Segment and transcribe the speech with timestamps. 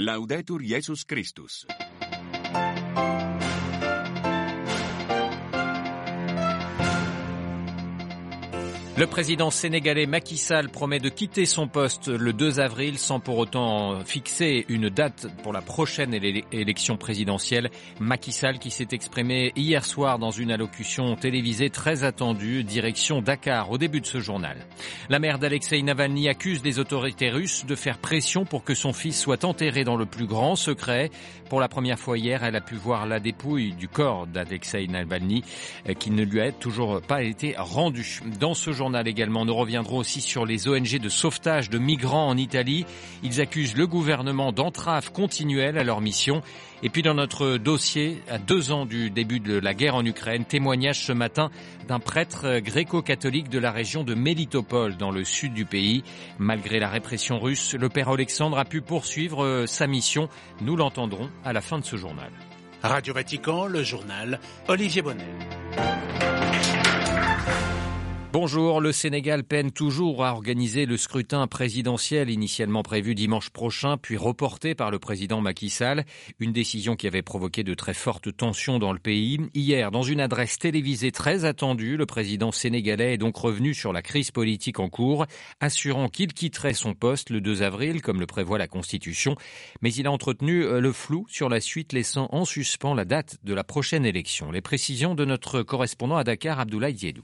[0.00, 1.66] Laudetur Iesus Christus.
[8.98, 13.38] Le président sénégalais Macky Sall promet de quitter son poste le 2 avril sans pour
[13.38, 16.12] autant fixer une date pour la prochaine
[16.50, 17.70] élection présidentielle.
[18.00, 23.70] Macky Sall qui s'est exprimé hier soir dans une allocution télévisée très attendue, direction Dakar
[23.70, 24.56] au début de ce journal.
[25.08, 29.20] La mère d'Alexei Navalny accuse les autorités russes de faire pression pour que son fils
[29.20, 31.12] soit enterré dans le plus grand secret.
[31.48, 35.44] Pour la première fois hier, elle a pu voir la dépouille du corps d'Alexei Navalny
[36.00, 38.22] qui ne lui a toujours pas été rendu.
[38.40, 39.44] Dans ce journal, également.
[39.44, 42.86] Nous reviendrons aussi sur les ONG de sauvetage de migrants en Italie.
[43.22, 46.42] Ils accusent le gouvernement d'entrave continuelle à leur mission.
[46.82, 50.44] Et puis dans notre dossier, à deux ans du début de la guerre en Ukraine,
[50.44, 51.50] témoignage ce matin
[51.88, 56.04] d'un prêtre gréco-catholique de la région de Melitopol dans le sud du pays.
[56.38, 60.28] Malgré la répression russe, le père Alexandre a pu poursuivre euh, sa mission.
[60.60, 62.30] Nous l'entendrons à la fin de ce journal.
[62.82, 65.67] Radio Vatican, le journal Olivier Bonnet.
[68.30, 74.18] Bonjour, le Sénégal peine toujours à organiser le scrutin présidentiel initialement prévu dimanche prochain, puis
[74.18, 76.04] reporté par le président Macky Sall,
[76.38, 79.40] une décision qui avait provoqué de très fortes tensions dans le pays.
[79.54, 84.02] Hier, dans une adresse télévisée très attendue, le président sénégalais est donc revenu sur la
[84.02, 85.24] crise politique en cours,
[85.60, 89.36] assurant qu'il quitterait son poste le 2 avril, comme le prévoit la Constitution,
[89.80, 93.38] mais il a entretenu euh, le flou sur la suite, laissant en suspens la date
[93.42, 94.50] de la prochaine élection.
[94.50, 97.22] Les précisions de notre correspondant à Dakar, Abdoulaye Diédou.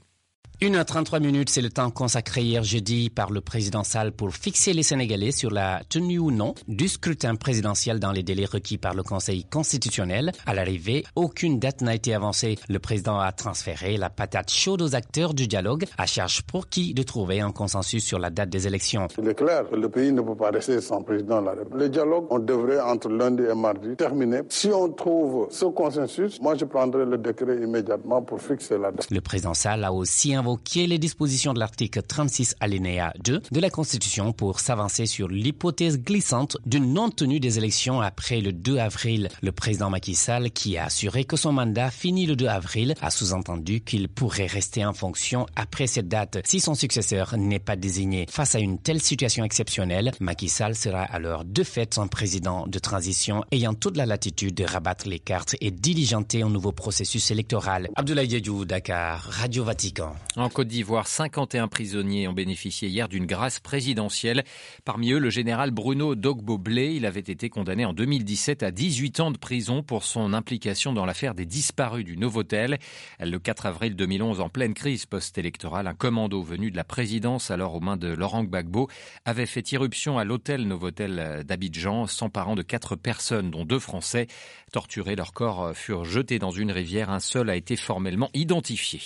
[0.61, 4.33] Une heure 33 minutes, c'est le temps consacré hier jeudi par le président Sall pour
[4.33, 8.77] fixer les Sénégalais sur la tenue ou non du scrutin présidentiel dans les délais requis
[8.77, 10.31] par le Conseil constitutionnel.
[10.45, 12.57] À l'arrivée, aucune date n'a été avancée.
[12.69, 16.93] Le président a transféré la patate chaude aux acteurs du dialogue, à charge pour qui
[16.93, 19.09] de trouver un consensus sur la date des élections.
[19.21, 21.81] Il est clair que le pays ne peut pas rester sans président de la République.
[21.81, 24.39] Le dialogue, on devrait entre lundi et mardi terminer.
[24.47, 29.07] Si on trouve ce consensus, moi je prendrai le décret immédiatement pour fixer la date.
[29.11, 33.71] Le président Sall a aussi invoquer les dispositions de l'article 36 alinéa 2 de la
[33.71, 39.29] Constitution pour s'avancer sur l'hypothèse glissante d'une non-tenue des élections après le 2 avril.
[39.41, 43.09] Le président Macky Sall, qui a assuré que son mandat finit le 2 avril, a
[43.09, 48.27] sous-entendu qu'il pourrait rester en fonction après cette date si son successeur n'est pas désigné.
[48.29, 52.77] Face à une telle situation exceptionnelle, Macky Sall sera alors de fait son président de
[52.77, 57.89] transition ayant toute la latitude de rabattre les cartes et diligenter un nouveau processus électoral.
[57.95, 60.13] Abdoulaye Diédou, Dakar, Radio Vatican.
[60.37, 64.43] En Côte d'Ivoire, 51 prisonniers ont bénéficié hier d'une grâce présidentielle.
[64.83, 66.93] Parmi eux, le général Bruno Dogbo-Blé.
[66.93, 71.05] Il avait été condamné en 2017 à 18 ans de prison pour son implication dans
[71.05, 72.79] l'affaire des disparus du Novotel.
[73.21, 77.73] Le 4 avril 2011, en pleine crise post-électorale, un commando venu de la présidence, alors
[77.73, 78.89] aux mains de Laurent Gbagbo,
[79.23, 84.27] avait fait irruption à l'hôtel Novotel d'Abidjan, s'emparant de quatre personnes, dont deux Français.
[84.73, 87.09] Torturés, leurs corps furent jetés dans une rivière.
[87.09, 88.99] Un seul a été formellement identifié.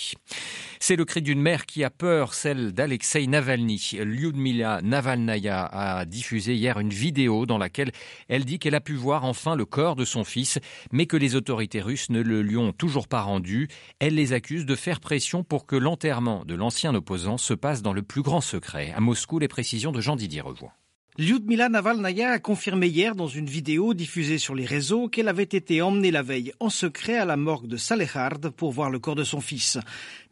[0.80, 3.98] C'est le d'une mère qui a peur, celle d'Alexei Navalny.
[4.02, 7.92] Lyudmila Navalnaya a diffusé hier une vidéo dans laquelle
[8.28, 10.58] elle dit qu'elle a pu voir enfin le corps de son fils,
[10.92, 13.68] mais que les autorités russes ne le lui ont toujours pas rendu.
[13.98, 17.92] Elle les accuse de faire pression pour que l'enterrement de l'ancien opposant se passe dans
[17.92, 18.92] le plus grand secret.
[18.96, 20.79] À Moscou, les précisions de Jean-Didier Revoix.
[21.20, 25.82] Lyudmila Navalnaya a confirmé hier dans une vidéo diffusée sur les réseaux qu'elle avait été
[25.82, 29.22] emmenée la veille en secret à la morgue de Salehard pour voir le corps de
[29.22, 29.76] son fils.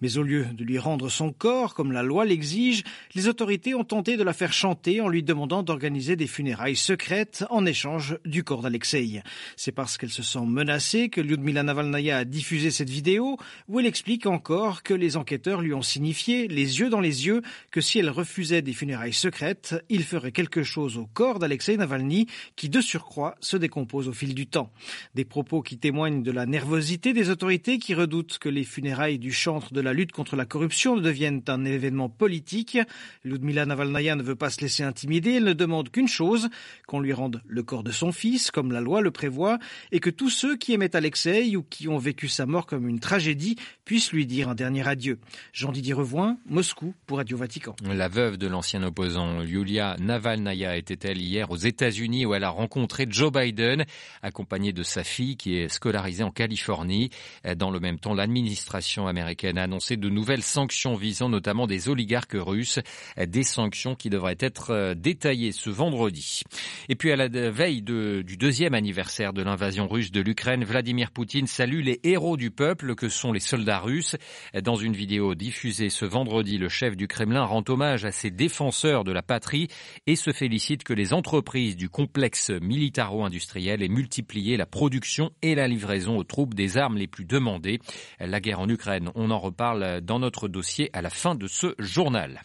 [0.00, 2.84] Mais au lieu de lui rendre son corps, comme la loi l'exige,
[3.14, 7.44] les autorités ont tenté de la faire chanter en lui demandant d'organiser des funérailles secrètes
[7.50, 9.20] en échange du corps d'Alexei.
[9.56, 13.36] C'est parce qu'elle se sent menacée que Lyudmila Navalnaya a diffusé cette vidéo
[13.68, 17.42] où elle explique encore que les enquêteurs lui ont signifié, les yeux dans les yeux,
[17.70, 22.26] que si elle refusait des funérailles secrètes, il ferait quelque chose au corps d'Alexei Navalny
[22.56, 24.72] qui, de surcroît, se décompose au fil du temps.
[25.14, 29.32] Des propos qui témoignent de la nervosité des autorités qui redoutent que les funérailles du
[29.32, 32.78] chantre de la lutte contre la corruption deviennent un événement politique.
[33.24, 36.48] Ludmila Navalnaya ne veut pas se laisser intimider, elle ne demande qu'une chose,
[36.86, 39.58] qu'on lui rende le corps de son fils, comme la loi le prévoit,
[39.92, 43.00] et que tous ceux qui aimaient Alexei ou qui ont vécu sa mort comme une
[43.00, 45.18] tragédie puissent lui dire un dernier adieu.
[45.52, 47.74] Jean-Didier Revoin, Moscou, pour Radio Vatican.
[47.82, 53.06] La veuve de l'ancien opposant, Yulia Navalnaya, était-elle hier aux États-Unis où elle a rencontré
[53.08, 53.84] Joe Biden,
[54.22, 57.10] accompagnée de sa fille qui est scolarisée en Californie.
[57.56, 62.36] Dans le même temps, l'administration américaine a annoncé de nouvelles sanctions visant notamment des oligarques
[62.36, 62.80] russes,
[63.18, 66.42] des sanctions qui devraient être euh, détaillées ce vendredi.
[66.88, 71.10] Et puis à la veille de, du deuxième anniversaire de l'invasion russe de l'Ukraine, Vladimir
[71.10, 74.16] Poutine salue les héros du peuple que sont les soldats russes.
[74.62, 79.04] Dans une vidéo diffusée ce vendredi, le chef du Kremlin rend hommage à ces défenseurs
[79.04, 79.68] de la patrie
[80.06, 85.54] et se fait félicite que les entreprises du complexe militaro-industriel aient multiplié la production et
[85.54, 87.80] la livraison aux troupes des armes les plus demandées.
[88.18, 91.74] La guerre en Ukraine, on en reparle dans notre dossier à la fin de ce
[91.78, 92.40] journal.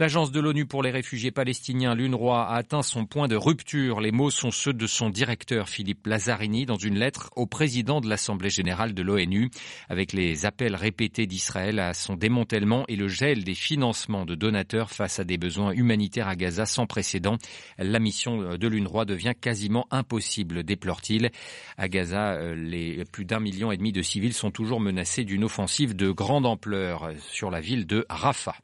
[0.00, 4.00] L'agence de l'ONU pour les réfugiés palestiniens, l'UNRWA, a atteint son point de rupture.
[4.00, 8.08] Les mots sont ceux de son directeur Philippe Lazzarini dans une lettre au président de
[8.08, 9.50] l'Assemblée générale de l'ONU
[9.88, 14.92] avec les appels répétés d'Israël à son démantèlement et le gel des financements de donateurs
[14.92, 17.36] face à des besoins humanitaires à Gaza sans précédent.
[17.78, 21.32] La mission de l'UNRWA devient quasiment impossible, déplore-t-il.
[21.76, 25.42] À Gaza, euh, les plus d'un million et demi de civils sont toujours menacés d'une
[25.42, 28.54] offensive de grande ampleur sur la ville de Rafah.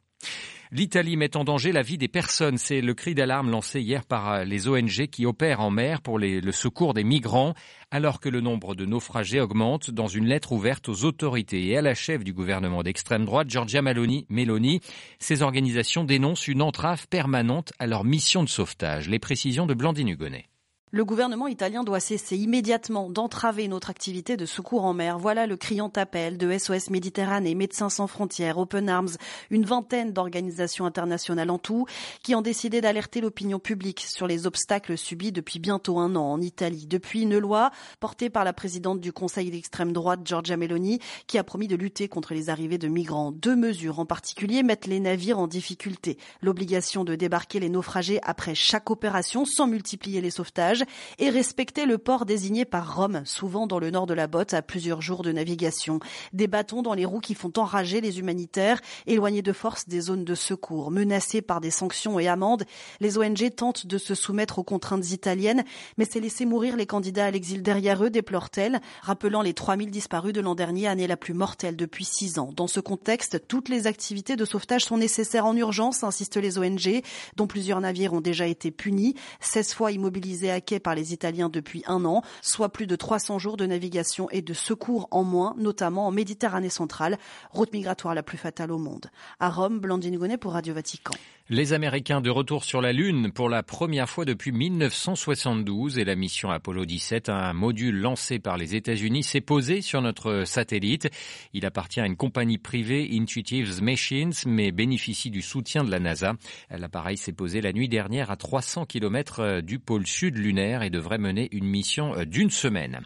[0.71, 2.57] L'Italie met en danger la vie des personnes.
[2.57, 6.17] C'est le cri d'alarme lancé hier par euh, les ONG qui opèrent en mer pour
[6.17, 7.53] le secours des migrants,
[7.91, 11.81] alors que le nombre de naufragés augmente dans une lettre ouverte aux autorités et à
[11.81, 14.25] la chef du gouvernement d'extrême droite, Giorgia Meloni.
[14.29, 14.81] Meloni.
[15.19, 19.07] Ces organisations dénoncent une entrave permanente à leur mission de sauvetage.
[19.07, 20.45] Les précisions de Blandine Hugonnet.
[20.95, 25.19] Le gouvernement italien doit cesser immédiatement d'entraver notre activité de secours en mer.
[25.19, 29.09] Voilà le criant appel de SOS Méditerranée, Médecins sans frontières, Open Arms,
[29.49, 31.85] une vingtaine d'organisations internationales en tout,
[32.23, 36.39] qui ont décidé d'alerter l'opinion publique sur les obstacles subis depuis bientôt un an en
[36.39, 36.87] Italie.
[36.87, 41.43] Depuis une loi portée par la présidente du Conseil d'extrême droite, Giorgia Meloni, qui a
[41.43, 43.33] promis de lutter contre les arrivées de migrants.
[43.33, 46.17] Deux mesures en particulier mettent les navires en difficulté.
[46.41, 50.84] L'obligation de débarquer les naufragés après chaque opération sans multiplier les sauvetages
[51.19, 54.61] et respecter le port désigné par Rome, souvent dans le nord de la botte, à
[54.61, 55.99] plusieurs jours de navigation.
[56.33, 60.25] Des bâtons dans les roues qui font enrager les humanitaires, éloignés de force des zones
[60.25, 60.91] de secours.
[60.91, 62.63] Menacés par des sanctions et amendes,
[62.99, 65.63] les ONG tentent de se soumettre aux contraintes italiennes,
[65.97, 70.33] mais c'est laisser mourir les candidats à l'exil derrière eux, déplore-t-elle, rappelant les 3000 disparus
[70.33, 72.51] de l'an dernier, année la plus mortelle depuis six ans.
[72.55, 77.01] Dans ce contexte, toutes les activités de sauvetage sont nécessaires en urgence, insistent les ONG,
[77.35, 81.49] dont plusieurs navires ont déjà été punis, 16 fois immobilisés à quai par les Italiens
[81.49, 85.55] depuis un an, soit plus de 300 jours de navigation et de secours en moins,
[85.57, 87.17] notamment en Méditerranée centrale,
[87.51, 89.07] route migratoire la plus fatale au monde.
[89.39, 91.13] À Rome, Blandine Gonnet pour Radio Vatican.
[91.47, 96.15] Les Américains de retour sur la Lune pour la première fois depuis 1972 et la
[96.15, 101.07] mission Apollo 17, un module lancé par les États-Unis, s'est posé sur notre satellite.
[101.53, 106.33] Il appartient à une compagnie privée, Intuitive Machines, mais bénéficie du soutien de la NASA.
[106.71, 111.17] L'appareil s'est posé la nuit dernière à 300 km du pôle sud lunaire et devrait
[111.17, 113.01] mener une mission d'une semaine.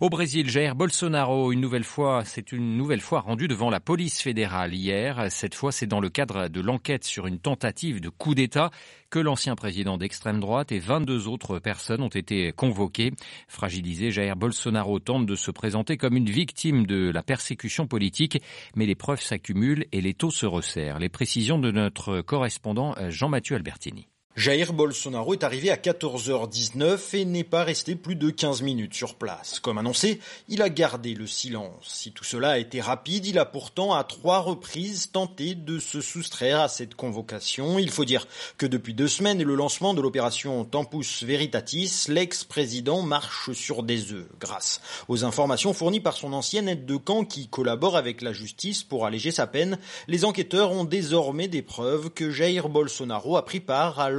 [0.00, 4.22] Au Brésil, Jair Bolsonaro, une nouvelle fois, c'est une nouvelle fois rendu devant la police
[4.22, 5.26] fédérale hier.
[5.30, 8.70] Cette fois, c'est dans le cadre de l'enquête sur une tentative de coup d'État
[9.10, 13.12] que l'ancien président d'extrême droite et 22 autres personnes ont été convoquées.
[13.48, 18.42] Fragilisé, Jair Bolsonaro tente de se présenter comme une victime de la persécution politique,
[18.74, 20.98] mais les preuves s'accumulent et les taux se resserrent.
[20.98, 24.08] Les précisions de notre correspondant Jean-Mathieu Albertini.
[24.36, 29.14] Jair Bolsonaro est arrivé à 14h19 et n'est pas resté plus de 15 minutes sur
[29.14, 29.60] place.
[29.60, 31.84] Comme annoncé, il a gardé le silence.
[31.84, 36.00] Si tout cela a été rapide, il a pourtant à trois reprises tenté de se
[36.00, 37.78] soustraire à cette convocation.
[37.78, 38.26] Il faut dire
[38.58, 44.12] que depuis deux semaines et le lancement de l'opération Tempus Veritatis, l'ex-président marche sur des
[44.12, 48.32] œufs grâce aux informations fournies par son ancienne aide de camp qui collabore avec la
[48.32, 49.78] justice pour alléger sa peine.
[50.08, 54.10] Les enquêteurs ont désormais des preuves que Jair Bolsonaro a pris part à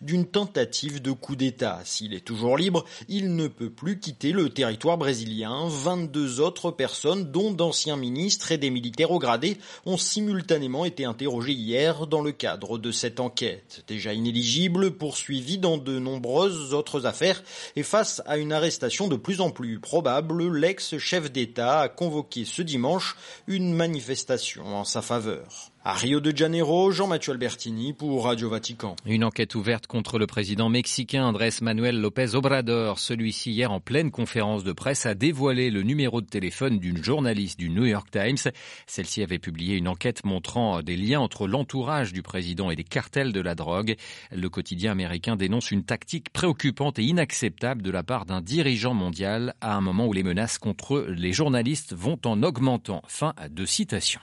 [0.00, 1.80] d'une tentative de coup d'État.
[1.84, 5.66] S'il est toujours libre, il ne peut plus quitter le territoire brésilien.
[5.68, 11.52] 22 autres personnes, dont d'anciens ministres et des militaires au gradé, ont simultanément été interrogées
[11.52, 13.84] hier dans le cadre de cette enquête.
[13.86, 17.42] Déjà inéligible, poursuivi dans de nombreuses autres affaires
[17.76, 22.62] et face à une arrestation de plus en plus probable, l'ex-chef d'État a convoqué ce
[22.62, 25.72] dimanche une manifestation en sa faveur.
[25.88, 28.94] À Rio de Janeiro, Jean-Mathieu Albertini pour Radio Vatican.
[29.06, 32.98] Une enquête ouverte contre le président mexicain Andrés Manuel López Obrador.
[32.98, 37.58] Celui-ci, hier, en pleine conférence de presse, a dévoilé le numéro de téléphone d'une journaliste
[37.58, 38.52] du New York Times.
[38.86, 43.32] Celle-ci avait publié une enquête montrant des liens entre l'entourage du président et des cartels
[43.32, 43.96] de la drogue.
[44.30, 49.54] Le quotidien américain dénonce une tactique préoccupante et inacceptable de la part d'un dirigeant mondial
[49.62, 53.00] à un moment où les menaces contre les journalistes vont en augmentant.
[53.06, 54.20] Fin de citation.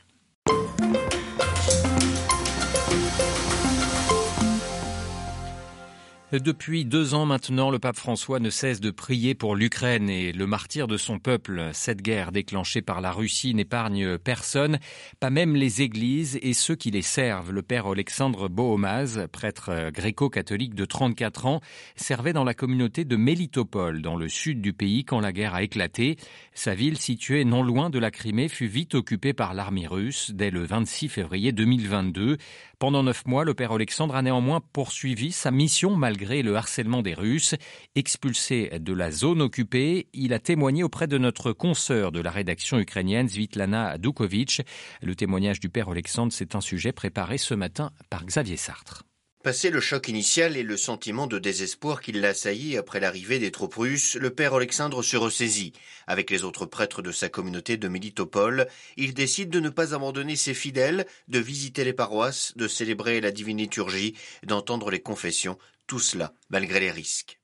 [6.39, 10.48] Depuis deux ans maintenant, le pape François ne cesse de prier pour l'Ukraine et le
[10.48, 11.70] martyr de son peuple.
[11.72, 14.80] Cette guerre déclenchée par la Russie n'épargne personne,
[15.20, 17.51] pas même les églises et ceux qui les servent.
[17.51, 21.62] Le père Alexandre Bohomaz, prêtre gréco-catholique de 34 ans,
[21.96, 25.63] servait dans la communauté de Melitopol, dans le sud du pays, quand la guerre a
[25.63, 26.18] éclaté.
[26.54, 30.50] Sa ville, située non loin de la Crimée, fut vite occupée par l'armée russe dès
[30.50, 32.38] le 26 février 2022.
[32.77, 37.13] Pendant neuf mois, le père Alexandre a néanmoins poursuivi sa mission malgré le harcèlement des
[37.13, 37.55] Russes.
[37.96, 42.79] Expulsé de la zone occupée, il a témoigné auprès de notre consoeur de la rédaction
[42.79, 44.62] ukrainienne Svitlana Dukovic.
[45.01, 49.03] Le témoignage du père Alexandre, c'est un sujet préparé ce matin par Xavier Sartre.
[49.46, 53.75] Passé le choc initial et le sentiment de désespoir qui l'assaillit après l'arrivée des troupes
[53.75, 55.74] russes, le père Alexandre se ressaisit.
[56.08, 58.65] Avec les autres prêtres de sa communauté de Militopol,
[58.98, 63.29] il décide de ne pas abandonner ses fidèles, de visiter les paroisses, de célébrer la
[63.29, 67.39] divine liturgie, d'entendre les confessions, tout cela malgré les risques.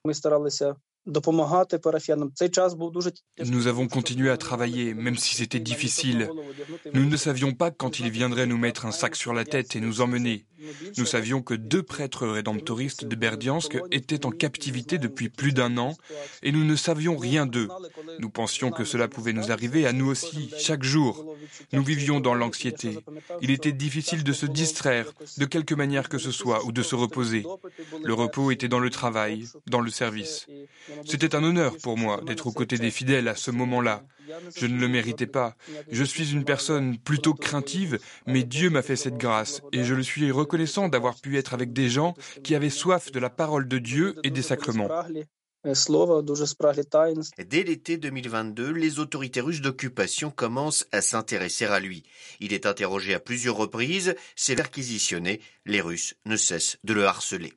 [3.45, 6.29] Nous avons continué à travailler, même si c'était difficile.
[6.93, 9.81] Nous ne savions pas quand il viendrait nous mettre un sac sur la tête et
[9.81, 10.45] nous emmener.
[10.97, 15.95] Nous savions que deux prêtres rédemptoristes de Berdiansk étaient en captivité depuis plus d'un an
[16.43, 17.67] et nous ne savions rien d'eux.
[18.19, 21.35] Nous pensions que cela pouvait nous arriver à nous aussi, chaque jour.
[21.73, 22.99] Nous vivions dans l'anxiété.
[23.41, 26.95] Il était difficile de se distraire, de quelque manière que ce soit, ou de se
[26.95, 27.43] reposer.
[28.03, 30.47] Le repos était dans le travail, dans le service.
[31.05, 34.03] C'était un honneur pour moi d'être aux côtés des fidèles à ce moment-là.
[34.55, 35.55] Je ne le méritais pas.
[35.91, 40.03] Je suis une personne plutôt craintive, mais Dieu m'a fait cette grâce et je le
[40.03, 43.77] suis reconnaissant d'avoir pu être avec des gens qui avaient soif de la parole de
[43.77, 44.89] Dieu et des sacrements.
[45.63, 52.03] Dès l'été 2022, les autorités russes d'occupation commencent à s'intéresser à lui.
[52.39, 57.53] Il est interrogé à plusieurs reprises, c'est perquisitionné, les Russes ne cessent de le harceler.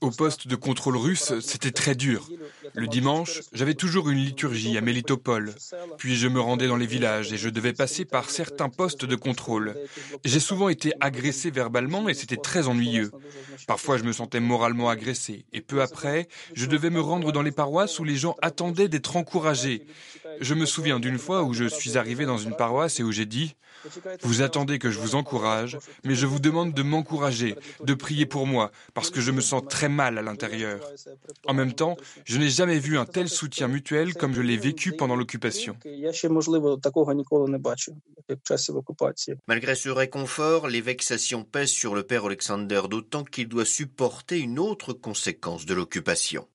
[0.00, 2.28] Au poste de contrôle russe, c'était très dur.
[2.74, 5.54] Le dimanche, j'avais toujours une liturgie à Melitopol.
[5.96, 9.14] Puis je me rendais dans les villages et je devais passer par certains postes de
[9.14, 9.76] contrôle.
[10.24, 13.12] J'ai souvent été agressé verbalement et c'était très ennuyeux.
[13.68, 15.44] Parfois, je me sentais moralement agressé.
[15.52, 19.16] Et peu après, je devais me rendre dans les paroisses où les gens attendaient d'être
[19.16, 19.86] encouragés.
[20.40, 23.26] Je me souviens d'une fois où je suis arrivé dans une paroisse et où j'ai
[23.26, 23.54] dit
[24.22, 28.46] vous attendez que je vous encourage, mais je vous demande de m'encourager, de prier pour
[28.46, 30.80] moi, parce que je me sens très mal à l'intérieur.
[31.46, 34.92] En même temps, je n'ai jamais vu un tel soutien mutuel comme je l'ai vécu
[34.92, 35.76] pendant l'occupation.
[39.46, 44.58] Malgré ce réconfort, les vexations pèsent sur le père Alexander, d'autant qu'il doit supporter une
[44.58, 46.46] autre conséquence de l'occupation.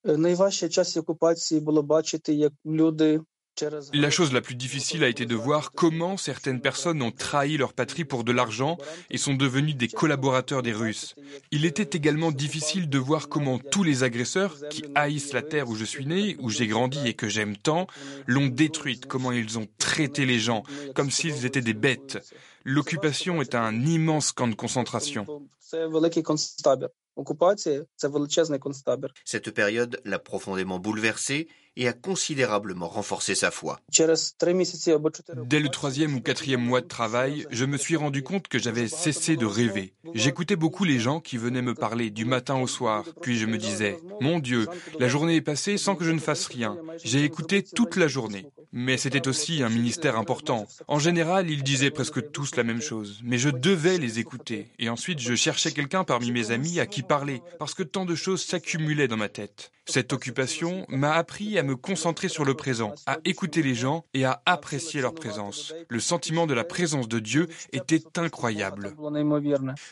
[3.94, 7.74] La chose la plus difficile a été de voir comment certaines personnes ont trahi leur
[7.74, 8.78] patrie pour de l'argent
[9.10, 11.16] et sont devenues des collaborateurs des Russes.
[11.52, 15.76] Il était également difficile de voir comment tous les agresseurs, qui haïssent la terre où
[15.76, 17.88] je suis né, où j'ai grandi et que j'aime tant,
[18.28, 22.20] l'ont détruite, comment ils ont traité les gens, comme s'ils étaient des bêtes.
[22.66, 25.26] L'occupation est un immense camp de concentration.
[29.24, 33.79] Cette période l'a profondément bouleversé et a considérablement renforcé sa foi.
[33.89, 38.88] Dès le troisième ou quatrième mois de travail, je me suis rendu compte que j'avais
[38.88, 39.94] cessé de rêver.
[40.13, 43.58] J'écoutais beaucoup les gens qui venaient me parler du matin au soir, puis je me
[43.58, 44.67] disais, mon Dieu,
[45.00, 46.77] la journée est passée sans que je ne fasse rien.
[47.03, 48.46] J'ai écouté toute la journée.
[48.77, 50.67] Mais c'était aussi un ministère important.
[50.89, 54.67] En général, ils disaient presque tous la même chose, mais je devais les écouter.
[54.79, 58.15] Et ensuite, je cherchais quelqu'un parmi mes amis à qui parler, parce que tant de
[58.15, 59.72] choses s'accumulaient dans ma tête.
[59.88, 64.25] Cette occupation m'a appris à me concentrer sur le présent, à écouter les gens et
[64.25, 65.74] à apprécier leur présence.
[65.89, 68.95] Le sentiment de la présence de Dieu était incroyable.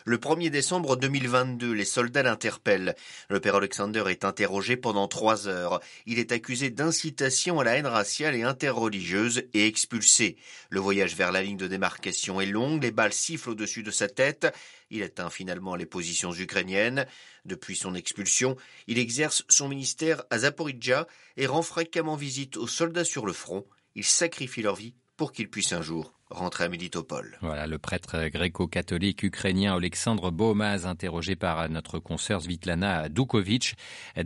[0.06, 2.96] Le 1er décembre 2022, les soldats l'interpellent.
[3.30, 5.80] Le père Alexander est interrogé pendant trois heures.
[6.06, 10.38] Il est accusé d'incitation à la haine raciale et interreligieuse et expulsé.
[10.70, 14.08] Le voyage vers la ligne de démarcation est long, les balles sifflent au-dessus de sa
[14.08, 14.54] tête.
[14.94, 17.08] Il atteint finalement les positions ukrainiennes.
[17.46, 23.04] Depuis son expulsion, il exerce son ministère à Zaporizhia et rend fréquemment visite aux soldats
[23.04, 23.66] sur le front.
[23.96, 27.38] Il sacrifie leur vie pour qu'ils puissent un jour rentrer à Militopol.
[27.42, 33.76] Voilà le prêtre gréco-catholique ukrainien Alexandre Baumaz, interrogé par notre consoeur Svitlana Dukovic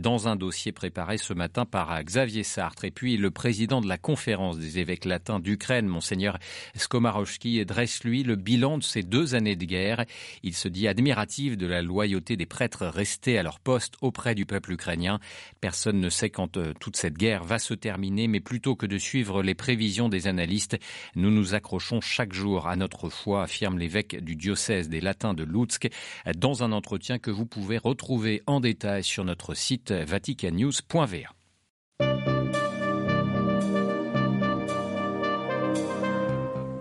[0.00, 2.84] dans un dossier préparé ce matin par Xavier Sartre.
[2.84, 6.38] Et puis le président de la conférence des évêques latins d'Ukraine, monseigneur
[6.74, 10.04] Skomarowski, dresse lui le bilan de ces deux années de guerre.
[10.42, 14.46] Il se dit admiratif de la loyauté des prêtres restés à leur poste auprès du
[14.46, 15.20] peuple ukrainien.
[15.60, 18.98] Personne ne sait quand euh, toute cette guerre va se terminer, mais plutôt que de
[18.98, 20.78] suivre les prévisions des analystes,
[21.14, 25.44] nous nous accrochons chaque jour à notre foi, affirme l'évêque du diocèse des Latins de
[25.44, 25.88] Lutsk,
[26.36, 31.18] dans un entretien que vous pouvez retrouver en détail sur notre site vaticannews.va.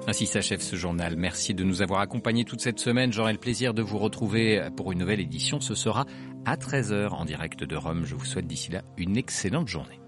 [0.09, 1.17] Ainsi s'achève ce journal.
[1.17, 3.11] Merci de nous avoir accompagnés toute cette semaine.
[3.11, 5.59] J'aurai le plaisir de vous retrouver pour une nouvelle édition.
[5.59, 6.05] Ce sera
[6.45, 8.05] à 13h en direct de Rome.
[8.05, 9.99] Je vous souhaite d'ici là une excellente journée.